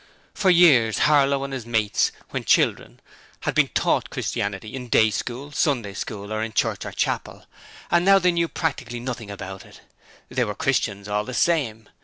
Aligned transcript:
For 0.33 0.49
years 0.49 0.97
Harlow 1.05 1.43
and 1.43 1.53
his 1.53 1.67
mates 1.67 2.11
when 2.31 2.43
children 2.43 2.99
had 3.41 3.53
been 3.53 3.67
'taught' 3.67 4.09
'Christianity' 4.09 4.73
in 4.73 4.87
day 4.89 5.11
school, 5.11 5.51
Sunday 5.51 5.93
School 5.93 6.31
and 6.31 6.43
in 6.43 6.53
church 6.53 6.85
or 6.87 6.91
chapel, 6.91 7.45
and 7.91 8.03
now 8.03 8.17
they 8.17 8.31
knew 8.31 8.47
practically 8.47 8.99
nothing 8.99 9.29
about 9.29 9.63
it! 9.63 9.81
But 10.27 10.37
they 10.37 10.43
were 10.43 10.55
'Christians' 10.55 11.07
all 11.07 11.23
the 11.23 11.35
same. 11.35 11.87